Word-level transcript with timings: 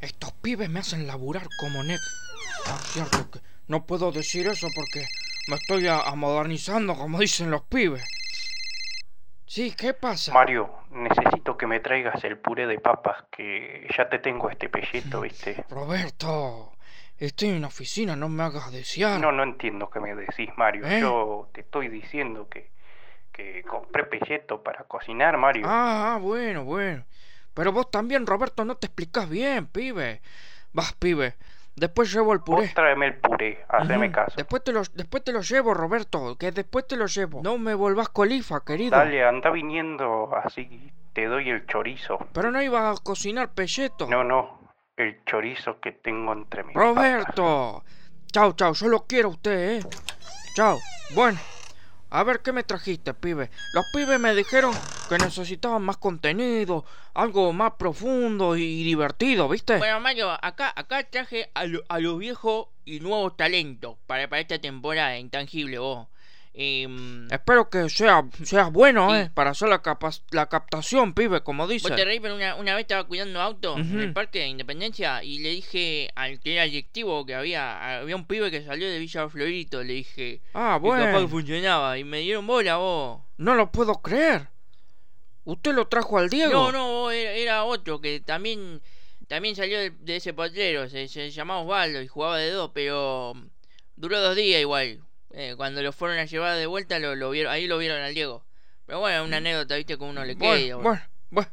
Estos 0.00 0.32
pibes 0.32 0.70
me 0.70 0.80
hacen 0.80 1.06
laburar 1.06 1.46
como 1.58 1.82
net. 1.82 2.00
Ah, 2.66 2.78
cierto 2.82 3.30
que 3.30 3.40
no 3.68 3.84
puedo 3.86 4.10
decir 4.12 4.46
eso 4.46 4.68
porque 4.74 5.06
me 5.48 5.56
estoy 5.56 5.86
a, 5.88 6.00
a 6.00 6.14
modernizando, 6.14 6.94
como 6.96 7.18
dicen 7.18 7.50
los 7.50 7.62
pibes. 7.62 8.04
Sí, 9.46 9.74
¿qué 9.76 9.94
pasa? 9.94 10.32
Mario, 10.32 10.70
necesito 10.90 11.56
que 11.56 11.66
me 11.66 11.80
traigas 11.80 12.22
el 12.22 12.38
puré 12.38 12.66
de 12.66 12.78
papas, 12.78 13.24
que 13.32 13.88
ya 13.96 14.08
te 14.08 14.20
tengo 14.20 14.48
este 14.48 14.68
pelleto, 14.68 15.22
¿viste? 15.22 15.64
Roberto, 15.68 16.72
estoy 17.18 17.48
en 17.48 17.56
una 17.56 17.66
oficina, 17.66 18.14
no 18.14 18.28
me 18.28 18.44
hagas 18.44 18.70
desear. 18.70 19.20
No, 19.20 19.32
no 19.32 19.42
entiendo 19.42 19.90
qué 19.90 19.98
me 19.98 20.14
decís, 20.14 20.50
Mario. 20.56 20.86
¿Eh? 20.86 21.00
Yo 21.00 21.50
te 21.52 21.62
estoy 21.62 21.88
diciendo 21.88 22.48
que, 22.48 22.70
que 23.32 23.64
compré 23.64 24.04
pelleto 24.04 24.62
para 24.62 24.84
cocinar, 24.84 25.36
Mario. 25.36 25.66
Ah, 25.66 26.14
ah, 26.14 26.18
bueno, 26.18 26.64
bueno. 26.64 27.04
Pero 27.60 27.72
vos 27.72 27.90
también, 27.90 28.26
Roberto, 28.26 28.64
no 28.64 28.76
te 28.76 28.86
explicás 28.86 29.28
bien, 29.28 29.66
pibe. 29.66 30.22
Vas, 30.72 30.94
pibe. 30.94 31.34
Después 31.76 32.10
llevo 32.10 32.32
el 32.32 32.40
puré. 32.40 32.62
Vos 32.62 32.74
tráeme 32.74 33.08
el 33.08 33.16
puré, 33.16 33.62
haceme 33.68 34.10
caso. 34.10 34.32
Después 34.34 34.64
te, 34.64 34.72
lo, 34.72 34.80
después 34.94 35.22
te 35.22 35.30
lo 35.30 35.42
llevo, 35.42 35.74
Roberto. 35.74 36.38
Que 36.38 36.52
después 36.52 36.86
te 36.86 36.96
lo 36.96 37.04
llevo. 37.04 37.42
No 37.42 37.58
me 37.58 37.74
volvás 37.74 38.08
colifa, 38.08 38.64
querido. 38.64 38.96
Dale, 38.96 39.22
anda 39.22 39.50
viniendo, 39.50 40.34
así 40.42 40.90
te 41.12 41.26
doy 41.26 41.50
el 41.50 41.66
chorizo. 41.66 42.26
Pero 42.32 42.50
no 42.50 42.62
ibas 42.62 42.98
a 42.98 43.02
cocinar 43.02 43.50
pelleto. 43.50 44.06
No, 44.08 44.24
no, 44.24 44.58
el 44.96 45.22
chorizo 45.26 45.80
que 45.80 45.92
tengo 45.92 46.32
entre 46.32 46.64
mis 46.64 46.72
patas. 46.72 46.94
Roberto. 46.94 47.84
Chau, 48.32 48.54
chau. 48.54 48.72
Yo 48.72 48.88
lo 48.88 49.04
quiero 49.04 49.28
a 49.28 49.32
usted, 49.32 49.80
¿eh? 49.80 49.86
Chau. 50.56 50.78
Bueno. 51.14 51.38
A 52.12 52.24
ver, 52.24 52.40
¿qué 52.40 52.52
me 52.52 52.64
trajiste, 52.64 53.14
pibe? 53.14 53.50
Los 53.72 53.84
pibes 53.92 54.18
me 54.18 54.34
dijeron 54.34 54.72
que 55.08 55.16
necesitaban 55.18 55.82
más 55.82 55.96
contenido, 55.96 56.84
algo 57.14 57.52
más 57.52 57.74
profundo 57.74 58.56
y 58.56 58.82
divertido, 58.82 59.48
¿viste? 59.48 59.78
Bueno, 59.78 60.00
Mario, 60.00 60.30
acá, 60.42 60.72
acá 60.74 61.04
traje 61.04 61.50
a, 61.54 61.66
lo- 61.66 61.84
los 62.00 62.18
viejos 62.18 62.66
y 62.84 62.98
nuevos 62.98 63.36
talentos 63.36 63.96
para, 64.08 64.28
para 64.28 64.40
esta 64.40 64.58
temporada 64.58 65.18
intangible, 65.18 65.78
vos. 65.78 66.08
Em, 66.52 67.28
Espero 67.30 67.70
que 67.70 67.88
sea, 67.88 68.24
seas 68.42 68.72
bueno, 68.72 69.08
Sí. 69.10 69.16
¿eh? 69.18 69.30
Para 69.32 69.50
hacer 69.50 69.68
la, 69.68 69.80
captación, 70.48 71.14
pibe, 71.14 71.42
como 71.42 71.62
Vos 71.62 71.68
te 71.68 71.74
dice. 71.74 72.20
pero 72.20 72.34
una, 72.34 72.56
una 72.56 72.74
vez 72.74 72.82
estaba 72.82 73.04
cuidando 73.04 73.40
auto 73.40 73.78
en 73.78 74.00
el 74.00 74.12
parque 74.12 74.40
de 74.40 74.48
Independencia 74.48 75.22
y 75.22 75.38
le 75.38 75.50
dije 75.50 76.10
al 76.16 76.40
que 76.40 76.54
era 76.54 76.64
directivo 76.64 77.24
que 77.24 77.36
había 77.36 78.00
había 78.00 78.16
un 78.16 78.26
pibe 78.26 78.50
que 78.50 78.64
salió 78.64 78.90
de 78.90 78.98
Villa 78.98 79.28
Florito, 79.28 79.82
le 79.84 79.92
dije 79.94 80.42
Ah, 80.52 80.78
que 80.82 80.88
capaz 80.88 81.04
que 81.06 81.12
bueno. 81.12 81.28
funcionaba 81.28 81.96
y 81.98 82.04
me 82.04 82.18
dieron 82.18 82.46
bola 82.46 82.76
vos. 82.78 83.20
No 83.36 83.54
lo 83.54 83.70
puedo 83.70 84.02
creer. 84.02 84.48
¿Usted 85.44 85.72
lo 85.72 85.86
trajo 85.86 86.18
al 86.18 86.28
Diego? 86.28 86.52
No, 86.52 86.72
no, 86.72 86.88
vos, 86.88 87.12
era, 87.14 87.30
era 87.32 87.64
otro 87.64 88.00
que 88.00 88.20
también 88.20 88.82
también 89.28 89.54
salió 89.54 89.78
de, 89.78 89.90
de 89.90 90.16
ese 90.16 90.34
potrero, 90.34 90.88
se, 90.90 91.06
se 91.06 91.30
llamaba 91.30 91.60
Osvaldo 91.60 92.02
y 92.02 92.08
jugaba 92.08 92.38
de 92.38 92.50
dos, 92.50 92.72
pero 92.74 93.34
duró 93.94 94.20
dos 94.20 94.34
días 94.34 94.60
igual. 94.60 95.00
Eh, 95.32 95.54
cuando 95.56 95.82
lo 95.82 95.92
fueron 95.92 96.18
a 96.18 96.24
llevar 96.24 96.56
de 96.56 96.66
vuelta 96.66 96.98
lo, 96.98 97.14
lo 97.14 97.30
vieron, 97.30 97.52
ahí 97.52 97.66
lo 97.66 97.78
vieron 97.78 98.00
al 98.00 98.14
Diego. 98.14 98.44
Pero 98.86 98.98
bueno, 99.00 99.24
una 99.24 99.36
anécdota, 99.36 99.76
viste, 99.76 99.96
como 99.96 100.10
uno 100.10 100.24
le 100.24 100.36
queda. 100.36 100.48
Bueno, 100.48 100.78
bueno, 100.82 101.02
bueno. 101.30 101.50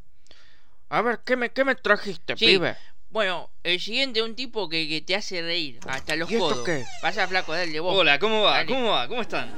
A 0.90 1.02
ver, 1.02 1.20
¿qué 1.26 1.36
me, 1.36 1.52
qué 1.52 1.64
me 1.64 1.76
trajiste, 1.76 2.36
Sí. 2.38 2.46
pibe? 2.46 2.76
Bueno, 3.10 3.50
el 3.64 3.80
siguiente 3.80 4.20
es 4.20 4.26
un 4.26 4.36
tipo 4.36 4.68
que, 4.68 4.88
que 4.88 5.02
te 5.02 5.16
hace 5.16 5.42
reír 5.42 5.80
hasta 5.88 6.16
los 6.16 6.30
¿Y 6.30 6.36
esto 6.36 6.50
codos. 6.50 6.66
qué? 6.66 6.84
Pasa 7.02 7.28
flaco, 7.28 7.54
dale 7.54 7.80
vos. 7.80 7.96
Hola, 7.96 8.20
¿cómo 8.20 8.42
va? 8.44 8.58
Dale. 8.58 8.68
¿Cómo 8.68 8.90
va? 8.90 9.08
¿Cómo 9.08 9.22
están? 9.22 9.50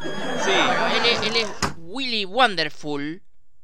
Sí. 0.46 0.52
Bueno, 0.52 0.88
él, 0.88 1.06
es, 1.06 1.22
él 1.28 1.36
es 1.38 1.48
Willy 1.78 2.26
Wonderful 2.26 3.22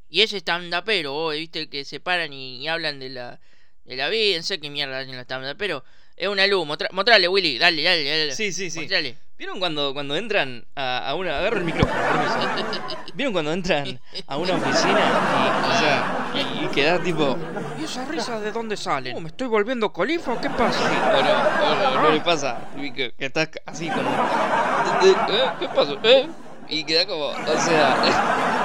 y 0.10 0.22
ese 0.22 0.38
stand-upero, 0.38 1.12
vos, 1.12 1.36
viste 1.36 1.70
que 1.70 1.84
se 1.86 2.00
paran 2.00 2.32
y, 2.34 2.58
y 2.64 2.68
hablan 2.68 3.00
de 3.00 3.10
la, 3.10 3.40
de 3.84 3.96
la 3.96 4.10
vida, 4.10 4.38
no 4.38 4.44
sé 4.44 4.60
qué 4.60 4.70
mierda 4.70 5.00
hacen 5.00 5.16
los 5.16 5.24
stand-uperos. 5.26 5.84
Es 6.16 6.30
una 6.30 6.48
luz, 6.48 6.66
mostrale, 6.66 6.94
mostrale 6.94 7.28
Willy, 7.28 7.58
dale, 7.58 7.84
dale, 7.84 8.04
dale. 8.06 8.36
Sí, 8.36 8.54
sí, 8.54 8.70
sí. 8.72 8.80
Mostrale. 8.80 9.18
¿Vieron 9.38 9.60
cuando, 9.60 9.94
cuando 9.94 10.16
entran 10.16 10.66
a, 10.76 11.10
a 11.10 11.16
una... 11.16 11.38
Agarro 11.40 11.58
el 11.58 11.66
micrófono, 11.66 11.94
permiso. 11.94 12.98
¿Vieron 13.16 13.34
cuando 13.34 13.52
entran 13.52 14.00
a 14.28 14.38
una 14.38 14.54
oficina 14.54 15.00
y, 15.00 15.70
o 15.70 15.78
sea, 15.78 16.32
y, 16.62 16.66
y 16.66 16.68
quedás 16.70 17.04
tipo... 17.04 17.38
¿Y 17.78 17.84
esa 17.84 18.06
risa 18.06 18.40
de 18.40 18.54
dónde 18.54 18.78
sale? 18.78 19.14
¿Me 19.20 19.28
estoy 19.28 19.48
volviendo 19.48 19.92
colifa 19.92 20.32
o 20.34 20.40
qué 20.40 20.50
pasa? 20.50 20.80
O 20.86 21.22
no, 21.22 21.92
o 21.92 21.96
no, 21.96 22.02
no 22.04 22.12
le 22.12 22.22
pasa, 22.22 22.60
que, 22.78 22.94
que 22.94 23.26
estás 23.26 23.50
así 23.66 23.90
como... 23.90 24.10
¿Eh? 24.10 25.16
¿Qué 25.60 25.68
pasó? 25.68 25.98
¿Eh? 26.04 26.30
Y 26.70 26.84
queda 26.86 27.06
como... 27.06 27.26
O 27.26 27.58
sea... 27.60 27.96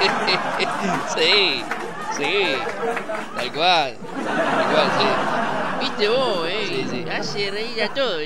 sí, 1.17 1.65
sí, 2.17 2.57
tal 3.37 3.53
cual, 3.53 3.97
tal 4.25 4.67
cual, 4.73 4.91
sí. 4.99 5.07
Viste 5.81 6.09
vos, 6.09 6.47
eh, 6.49 6.67
Sí, 6.69 6.87
sí. 6.91 7.11
hace 7.11 7.51
reír 7.51 7.83
a 7.83 7.93
todo, 7.95 8.21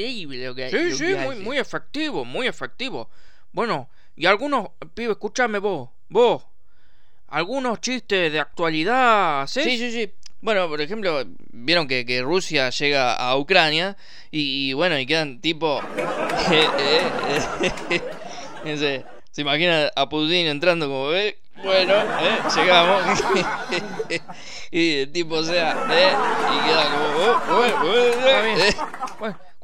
increíble 0.00 0.46
lo 0.46 0.54
que 0.54 0.70
Sí, 0.70 0.90
lo 0.90 0.96
sí, 0.96 1.06
que 1.06 1.16
muy, 1.16 1.36
muy 1.36 1.58
efectivo, 1.58 2.24
muy 2.24 2.46
efectivo. 2.46 3.08
Bueno, 3.52 3.88
y 4.16 4.26
algunos, 4.26 4.68
pibe, 4.94 5.12
escúchame 5.12 5.58
vos, 5.58 5.88
vos. 6.08 6.42
Algunos 7.28 7.80
chistes 7.80 8.32
de 8.32 8.38
actualidad, 8.40 9.42
¿haces? 9.42 9.64
Sí, 9.64 9.78
sí, 9.78 9.90
sí. 9.92 10.12
Bueno, 10.40 10.68
por 10.68 10.80
ejemplo, 10.80 11.24
vieron 11.52 11.88
que, 11.88 12.04
que 12.04 12.20
Rusia 12.22 12.70
llega 12.70 13.14
a 13.14 13.36
Ucrania 13.36 13.96
y, 14.30 14.70
y 14.70 14.72
bueno, 14.74 14.98
y 14.98 15.06
quedan 15.06 15.40
tipo... 15.40 15.80
eh, 16.50 16.66
eh, 17.62 17.72
eh, 18.64 19.04
se 19.30 19.40
imagina 19.40 19.90
a 19.96 20.08
Putin 20.08 20.46
entrando 20.46 20.86
como, 20.86 21.12
eh, 21.12 21.38
bueno, 21.62 21.94
eh, 21.94 22.38
llegamos. 22.56 23.20
y 24.70 24.96
el 25.00 25.12
tipo, 25.12 25.36
o 25.36 25.42
sea, 25.42 25.72
eh, 25.90 26.12
y 26.52 26.68
queda 26.68 26.84
como, 26.90 27.56
oh, 27.56 27.94
Está 27.94 28.42
bien. 28.42 28.60
eh. 28.60 28.74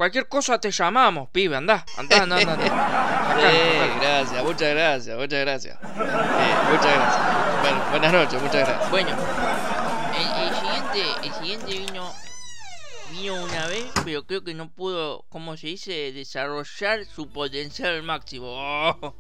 Cualquier 0.00 0.28
cosa 0.28 0.58
te 0.58 0.70
llamamos, 0.70 1.28
pibe, 1.28 1.56
andá, 1.56 1.84
andá, 1.98 2.22
andá, 2.22 2.36
andá. 2.38 2.52
andá. 2.54 2.64
Acá, 3.34 3.52
Eh, 3.52 3.80
acá. 3.82 4.00
gracias, 4.00 4.44
muchas 4.44 4.70
gracias, 4.70 5.18
muchas 5.18 5.40
gracias. 5.40 5.76
Eh, 5.76 6.56
muchas 6.70 6.94
gracias. 6.94 7.60
Bueno, 7.60 7.84
buenas 7.90 8.12
noches, 8.14 8.42
muchas 8.42 8.66
gracias. 8.66 8.90
Bueno, 8.90 9.10
el, 10.16 10.42
el 10.48 10.54
siguiente, 10.54 11.04
el 11.26 11.32
siguiente 11.34 11.66
vino, 11.92 12.14
vino 13.10 13.34
una 13.44 13.66
vez, 13.66 13.84
pero 14.02 14.24
creo 14.26 14.42
que 14.42 14.54
no 14.54 14.70
pudo, 14.70 15.26
¿cómo 15.28 15.58
se 15.58 15.66
dice? 15.66 16.12
Desarrollar 16.12 17.04
su 17.04 17.28
potencial 17.28 17.90
al 17.96 18.02
máximo. 18.02 18.46
Oh, 18.56 19.14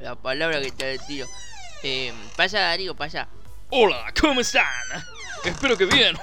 la 0.00 0.16
palabra 0.16 0.60
que 0.60 0.72
te 0.72 0.98
tiro. 0.98 1.28
Eh, 1.84 2.12
pasa, 2.36 2.58
Darío, 2.58 2.96
pasa. 2.96 3.28
Hola, 3.70 4.12
¿cómo 4.20 4.40
están? 4.40 4.66
Espero 5.44 5.76
que 5.78 5.84
bien. 5.86 6.18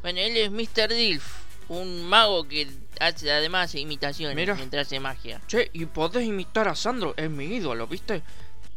Bueno, 0.00 0.18
él 0.18 0.36
es 0.36 0.50
Mr. 0.50 0.88
Dilf, 0.92 1.24
un 1.80 2.04
mago 2.04 2.46
que 2.46 2.68
hace 3.00 3.32
además 3.32 3.74
imitaciones 3.74 4.36
Mira. 4.36 4.54
mientras 4.54 4.86
hace 4.86 5.00
magia. 5.00 5.40
Che, 5.46 5.70
¿y 5.72 5.86
podés 5.86 6.24
imitar 6.26 6.68
a 6.68 6.74
Sandro? 6.74 7.14
Es 7.16 7.30
mi 7.30 7.44
ídolo, 7.46 7.86
¿viste? 7.86 8.22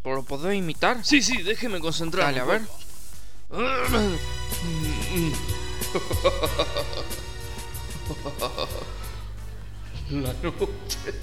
¿Lo 0.04 0.24
podés 0.24 0.56
imitar? 0.56 1.04
Sí, 1.04 1.22
sí, 1.22 1.42
déjeme 1.44 1.80
concentrar. 1.80 2.34
Dale, 2.34 2.40
a 2.40 2.46
ver. 2.46 2.62
La 10.12 10.34
noche 10.44 11.14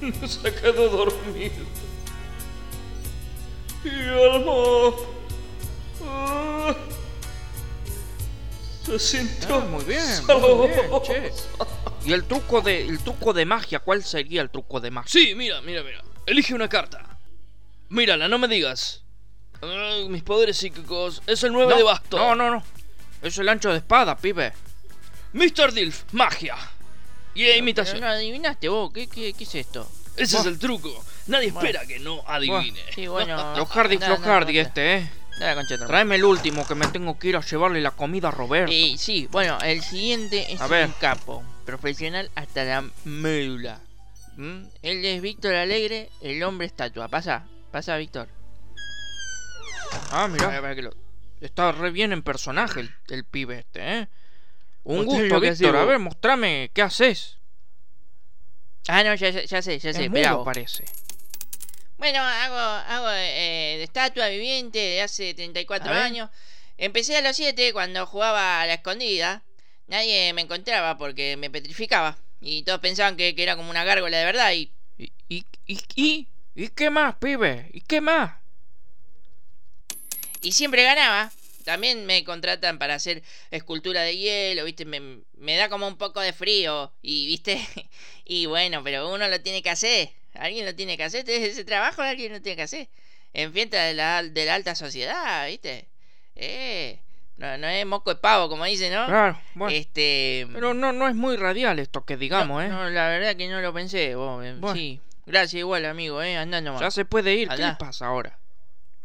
nos 0.20 0.44
ha 0.44 0.54
quedado 0.54 0.88
dormido. 0.88 1.64
Y 3.84 3.90
alma 3.90 4.94
ah, 8.94 8.98
se 8.98 9.18
sintió 9.18 9.56
Ah, 9.56 9.58
muy 9.60 9.84
bien, 9.84 10.00
muy 10.26 10.68
bien, 10.68 10.90
che. 11.04 11.30
sabrosa. 11.32 11.66
¿Y 12.04 12.12
el 12.12 12.24
truco 12.24 12.60
de 12.60 12.86
el 12.86 12.98
truco 13.00 13.32
de 13.32 13.44
magia? 13.44 13.80
¿Cuál 13.80 14.02
sería 14.04 14.40
el 14.42 14.50
truco 14.50 14.80
de 14.80 14.90
magia? 14.90 15.10
Sí, 15.10 15.34
mira, 15.34 15.60
mira, 15.62 15.82
mira. 15.82 16.02
Elige 16.26 16.54
una 16.54 16.68
carta. 16.68 17.18
Mírala, 17.90 18.28
no 18.28 18.38
me 18.38 18.48
digas. 18.48 19.02
Mis 20.08 20.22
poderes 20.22 20.56
psíquicos. 20.56 21.22
Es 21.26 21.42
el 21.42 21.52
9 21.52 21.70
no, 21.72 21.76
de 21.76 21.82
basto. 21.82 22.16
No, 22.18 22.34
no, 22.34 22.50
no. 22.50 22.62
Es 23.22 23.36
el 23.38 23.48
ancho 23.48 23.70
de 23.70 23.78
espada, 23.78 24.16
pibe. 24.16 24.52
Mr. 25.32 25.72
Dilf, 25.72 26.04
magia. 26.12 26.56
Y 27.34 27.44
Pero 27.44 27.58
imitación. 27.58 28.00
no 28.00 28.06
adivinaste 28.08 28.68
vos, 28.68 28.92
¿qué, 28.92 29.06
qué, 29.08 29.32
qué 29.34 29.44
es 29.44 29.54
esto? 29.54 29.90
Ese 30.16 30.38
es 30.38 30.46
el 30.46 30.58
truco. 30.58 31.04
Nadie 31.26 31.50
Bueno. 31.52 31.68
espera 31.68 31.86
que 31.86 31.98
no 32.00 32.22
adivine. 32.26 32.80
Sí, 32.94 33.06
bueno. 33.06 33.54
Flojardi, 33.54 33.98
flojardi 33.98 34.58
anda. 34.58 34.68
este, 34.68 34.94
eh. 34.96 35.10
Tráeme 35.86 36.16
el 36.16 36.24
último 36.24 36.66
que 36.66 36.74
me 36.74 36.86
tengo 36.88 37.18
que 37.18 37.28
ir 37.28 37.36
a 37.36 37.40
llevarle 37.40 37.80
la 37.80 37.92
comida 37.92 38.28
a 38.28 38.30
Roberto. 38.30 38.72
Eh, 38.74 38.94
sí, 38.98 39.28
bueno, 39.30 39.58
el 39.64 39.82
siguiente 39.82 40.52
es 40.52 40.60
A 40.60 40.64
un 40.64 40.70
ver. 40.70 40.90
capo, 41.00 41.44
profesional 41.64 42.30
hasta 42.34 42.64
la 42.64 42.84
médula. 43.04 43.80
¿Mm? 44.36 44.64
Él 44.82 45.04
es 45.04 45.20
Víctor 45.22 45.54
Alegre, 45.54 46.10
el 46.20 46.42
hombre 46.42 46.66
estatua. 46.66 47.08
Pasa, 47.08 47.44
pasa, 47.70 47.96
Víctor. 47.96 48.28
Ah, 50.10 50.28
mira. 50.28 50.60
lo- 50.74 50.94
Está 51.40 51.70
re 51.70 51.90
bien 51.92 52.12
en 52.12 52.22
personaje 52.22 52.80
el, 52.80 52.90
el 53.08 53.24
pibe 53.24 53.60
este, 53.60 54.00
eh. 54.00 54.08
Un 54.84 55.04
gusto, 55.04 55.38
Víctor. 55.40 55.76
A 55.76 55.84
ver, 55.84 55.98
mostrame 56.00 56.70
qué 56.74 56.82
haces. 56.82 57.36
Ah, 58.88 59.04
no, 59.04 59.14
ya, 59.14 59.30
ya- 59.30 59.44
ya 59.44 59.62
sé, 59.62 59.78
ya 59.78 59.92
sé, 59.92 60.04
Es 60.04 60.10
mudo, 60.10 60.44
parece. 60.44 60.84
Bueno, 61.98 62.20
hago, 62.22 62.56
hago 62.56 63.10
eh, 63.10 63.74
de 63.78 63.82
estatua 63.84 64.28
viviente 64.28 64.78
de 64.78 65.02
hace 65.02 65.34
34 65.34 65.90
A 65.90 65.94
ver. 65.94 66.02
años. 66.02 66.30
Empecé 66.76 67.16
a 67.16 67.22
los 67.22 67.36
7 67.36 67.72
cuando 67.72 68.06
jugaba 68.06 68.62
a 68.62 68.66
la 68.66 68.74
escondida. 68.74 69.42
nadie 69.88 70.32
me 70.32 70.42
encontraba 70.42 70.96
porque 70.96 71.36
me 71.36 71.50
petrificaba. 71.50 72.16
Y 72.40 72.62
todos 72.62 72.78
pensaban 72.80 73.16
que, 73.16 73.34
que 73.34 73.42
era 73.42 73.56
como 73.56 73.70
una 73.70 73.84
gárgola 73.84 74.16
de 74.18 74.24
verdad 74.24 74.52
y... 74.52 74.70
¿Y, 74.96 75.12
y, 75.28 75.44
y, 75.66 75.78
y, 75.96 76.28
¿y 76.54 76.68
qué 76.68 76.90
más, 76.90 77.16
pibe? 77.16 77.68
¿Y 77.72 77.80
qué 77.82 78.00
más? 78.00 78.32
Y 80.40 80.52
siempre 80.52 80.84
ganaba. 80.84 81.32
También 81.64 82.06
me 82.06 82.24
contratan 82.24 82.78
para 82.78 82.94
hacer 82.94 83.22
escultura 83.50 84.02
de 84.02 84.16
hielo, 84.16 84.64
¿viste? 84.64 84.84
Me, 84.84 85.00
me 85.34 85.56
da 85.56 85.68
como 85.68 85.86
un 85.86 85.98
poco 85.98 86.20
de 86.20 86.32
frío. 86.32 86.92
Y, 87.02 87.26
¿viste? 87.26 87.60
y 88.24 88.46
bueno, 88.46 88.82
pero 88.84 89.12
uno 89.12 89.26
lo 89.28 89.40
tiene 89.40 89.62
que 89.62 89.70
hacer. 89.70 90.10
Alguien 90.34 90.64
lo 90.66 90.74
tiene 90.74 90.96
que 90.96 91.04
hacer. 91.04 91.28
Ese 91.28 91.64
trabajo 91.64 92.02
alguien 92.02 92.32
lo 92.32 92.40
tiene 92.42 92.56
que 92.56 92.62
hacer. 92.62 92.88
En 93.34 93.52
fiesta 93.52 93.82
de 93.84 93.94
la, 93.94 94.22
de 94.22 94.44
la 94.46 94.54
alta 94.54 94.74
sociedad, 94.74 95.46
¿viste? 95.48 95.86
Eh... 96.36 97.00
No, 97.36 97.56
no 97.56 97.68
es 97.68 97.86
moco 97.86 98.12
de 98.12 98.20
pavo, 98.20 98.48
como 98.48 98.64
dice, 98.64 98.90
¿no? 98.90 99.06
Claro, 99.06 99.40
bueno. 99.54 99.72
Este. 99.72 100.44
Pero 100.52 100.74
no, 100.74 100.92
no 100.92 101.06
es 101.08 101.14
muy 101.14 101.36
radial 101.36 101.78
esto 101.78 102.04
que 102.04 102.16
digamos, 102.16 102.56
no, 102.58 102.62
¿eh? 102.62 102.68
No, 102.68 102.90
la 102.90 103.06
verdad 103.10 103.36
que 103.36 103.46
no 103.46 103.60
lo 103.60 103.72
pensé, 103.72 104.16
vos. 104.16 104.44
eh, 104.44 104.56
Bueno. 104.58 104.74
Sí. 104.74 105.00
Gracias 105.24 105.60
igual, 105.60 105.84
amigo, 105.84 106.20
¿eh? 106.20 106.36
Andá 106.36 106.60
nomás. 106.60 106.80
Ya 106.80 106.90
se 106.90 107.04
puede 107.04 107.34
ir. 107.34 107.48
¿Qué 107.48 107.58
le 107.58 107.74
pasa 107.74 108.06
ahora? 108.06 108.36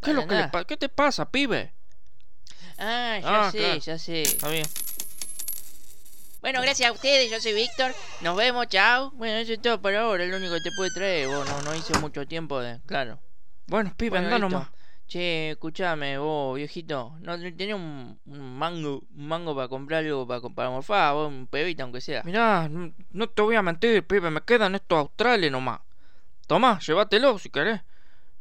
¿Qué 0.01 0.09
es 0.09 0.15
lo 0.15 0.27
que 0.27 0.33
le 0.33 0.47
pasa? 0.47 0.65
¿Qué 0.65 0.77
te 0.77 0.89
pasa, 0.89 1.29
pibe? 1.29 1.71
Ah, 2.79 3.19
ya 3.21 3.47
Ah, 3.47 3.51
sé, 3.51 3.57
claro. 3.59 3.79
ya 3.79 3.97
sé. 3.99 4.21
Está 4.23 4.49
bien. 4.49 4.65
Bueno, 6.43 6.59
gracias 6.61 6.89
a 6.89 6.91
ustedes, 6.91 7.31
yo 7.31 7.39
soy 7.39 7.53
Víctor. 7.53 7.93
Nos 8.19 8.35
vemos, 8.35 8.67
chao. 8.67 9.11
Bueno, 9.11 9.37
eso 9.37 9.53
es 9.53 9.61
todo 9.61 9.81
por 9.81 9.95
ahora, 9.95 10.25
es 10.25 10.29
lo 10.29 10.35
único 10.35 10.55
que 10.55 10.59
te 10.59 10.71
puede 10.75 10.91
traer. 10.91 11.29
Vos 11.29 11.47
no, 11.47 11.61
no 11.61 11.73
hice 11.73 11.97
mucho 11.99 12.27
tiempo 12.27 12.59
de. 12.59 12.81
Claro. 12.85 13.17
Bueno, 13.65 13.93
pibe, 13.95 14.09
Bueno, 14.09 14.25
anda 14.25 14.39
nomás. 14.39 14.67
Che, 15.07 15.51
escuchame, 15.51 16.17
vos, 16.17 16.57
viejito. 16.57 17.15
¿No 17.21 17.39
tenés 17.39 17.75
un, 17.75 18.19
un 18.25 18.57
mango 18.57 19.03
un 19.15 19.27
mango 19.29 19.55
para 19.55 19.69
comprar 19.69 20.03
algo 20.03 20.27
para, 20.27 20.41
para 20.41 20.69
morfar? 20.69 21.13
Vos, 21.13 21.29
un 21.29 21.47
pebita, 21.47 21.83
aunque 21.83 22.01
sea. 22.01 22.23
Mirá, 22.23 22.67
no 22.69 23.29
te 23.29 23.41
voy 23.41 23.55
a 23.55 23.61
mentir, 23.61 24.05
pibe, 24.05 24.29
me 24.29 24.41
quedan 24.41 24.75
estos 24.75 24.97
australes 24.97 25.49
nomás. 25.49 25.79
Tomá, 26.47 26.77
llévatelo 26.79 27.39
si 27.39 27.51
querés. 27.51 27.79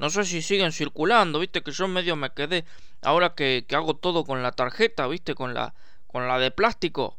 No 0.00 0.10
sé 0.10 0.24
si 0.24 0.42
siguen 0.42 0.72
circulando, 0.72 1.38
viste 1.38 1.62
que 1.62 1.70
yo 1.70 1.86
medio 1.86 2.16
me 2.16 2.30
quedé. 2.30 2.64
Ahora 3.00 3.36
que, 3.36 3.64
que 3.68 3.76
hago 3.76 3.94
todo 3.94 4.24
con 4.24 4.42
la 4.42 4.50
tarjeta, 4.50 5.06
viste, 5.06 5.36
con 5.36 5.54
la, 5.54 5.72
con 6.08 6.26
la 6.26 6.40
de 6.40 6.50
plástico. 6.50 7.16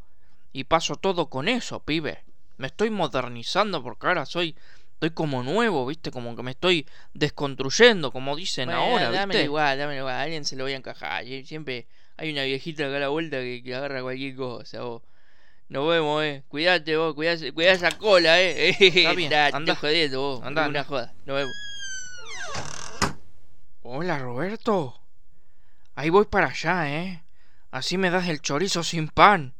Y 0.54 0.66
paso 0.66 0.96
todo 0.96 1.30
con 1.30 1.48
eso, 1.50 1.82
pibe. 1.82 2.24
Me 2.58 2.68
estoy 2.68 2.90
modernizando 2.92 3.84
porque 3.84 4.08
ahora 4.08 4.26
soy. 4.26 4.56
Estoy 4.94 5.10
como 5.10 5.44
nuevo, 5.44 5.86
viste, 5.86 6.12
como 6.12 6.34
que 6.36 6.44
me 6.44 6.52
estoy 6.52 6.88
desconstruyendo, 7.14 8.12
como 8.14 8.38
dicen 8.38 8.68
Bueno, 8.68 8.82
ahora, 8.82 9.12
dámelo 9.12 9.28
viste. 9.28 9.44
igual, 9.44 9.78
dámelo 9.78 10.00
igual. 10.00 10.16
A 10.16 10.22
alguien 10.22 10.46
se 10.46 10.56
lo 10.56 10.64
voy 10.64 10.72
a 10.72 10.78
encajar. 10.78 11.26
Siempre 11.44 11.88
hay 12.16 12.32
una 12.32 12.44
viejita 12.44 12.86
acá 12.86 12.96
a 12.98 13.00
la 13.00 13.08
vuelta 13.10 13.38
que, 13.40 13.62
que 13.66 13.76
agarra 13.76 14.02
cualquier 14.02 14.36
cosa, 14.36 14.82
vos. 14.84 15.02
Nos 15.68 15.90
vemos, 15.90 16.24
eh. 16.24 16.44
Cuidate 16.48 16.96
vos, 16.96 17.16
cuidá, 17.16 17.36
cuidá 17.54 17.72
esa 17.72 17.92
cola, 17.98 18.40
eh. 18.40 18.70
Está 18.80 19.14
bien, 19.14 19.34
andá. 19.34 19.74
estoy 19.74 19.76
jodiendo 19.76 20.22
vos. 20.22 20.44
Andá, 20.44 20.68
Una 20.70 20.84
joda. 20.86 21.14
Nos 21.26 21.36
vemos. 21.36 21.54
Hola 23.82 24.20
Roberto. 24.20 25.00
Ahí 25.96 26.10
voy 26.10 26.26
para 26.26 26.48
allá, 26.48 26.90
¿eh? 26.90 27.24
Así 27.72 27.98
me 27.98 28.10
das 28.10 28.28
el 28.30 28.42
chorizo 28.42 28.84
sin 28.84 29.10
pan. 29.10 29.54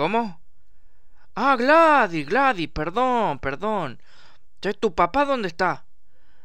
¿Cómo? 0.00 0.40
Ah, 1.34 1.56
Gladys, 1.56 2.26
Gladys, 2.26 2.68
perdón, 2.68 3.38
perdón. 3.38 4.00
¿Tu 4.58 4.94
papá 4.94 5.26
dónde 5.26 5.48
está? 5.48 5.84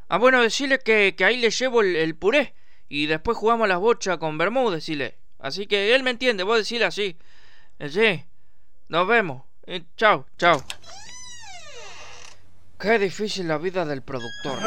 Ah, 0.10 0.18
bueno, 0.18 0.42
decirle 0.42 0.80
que, 0.80 1.16
que 1.18 1.24
ahí 1.24 1.38
le 1.38 1.50
llevo 1.52 1.82
el, 1.82 2.16
puré. 2.18 2.54
Y 2.90 3.06
después 3.06 3.38
jugamos 3.38 3.70
las 3.70 3.80
bochas 3.80 4.18
con 4.18 4.38
Bermúdez, 4.38 4.80
decirle. 4.80 5.18
Así 5.40 5.68
que 5.68 5.96
él 5.96 6.04
me 6.04 6.10
entiende, 6.10 6.44
vos 6.44 6.58
decirle 6.58 6.84
así. 6.84 7.18
Eh, 7.80 7.88
Sí, 7.88 8.26
nos 8.90 9.08
vemos. 9.08 9.44
Eh, 9.68 9.84
chao, 9.96 10.26
chao. 10.38 10.62
Qué 12.78 13.00
difícil 13.00 13.48
la 13.48 13.58
vida 13.58 13.86
del 13.86 14.02
productor. 14.02 14.60